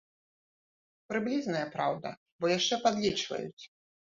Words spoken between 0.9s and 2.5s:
Прыблізная, праўда, бо